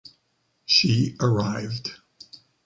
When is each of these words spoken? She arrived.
She 0.65 1.15
arrived. 1.21 1.91